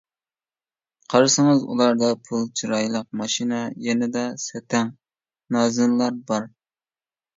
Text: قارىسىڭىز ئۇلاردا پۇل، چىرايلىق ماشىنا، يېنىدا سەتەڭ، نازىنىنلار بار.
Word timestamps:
قارىسىڭىز 1.13 1.59
ئۇلاردا 1.73 2.09
پۇل، 2.29 2.47
چىرايلىق 2.61 3.05
ماشىنا، 3.21 3.61
يېنىدا 3.89 4.27
سەتەڭ، 4.47 4.93
نازىنىنلار 5.57 6.19
بار. 6.33 6.53